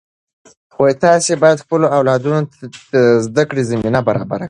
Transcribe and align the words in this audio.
تاسې 1.03 1.31
باید 1.41 1.63
خپلو 1.65 1.85
اولادونو 1.97 2.39
ته 2.53 2.59
د 2.93 2.95
زده 3.25 3.43
کړې 3.49 3.63
زمینه 3.71 3.99
برابره 4.07 4.29
کړئ. 4.37 4.39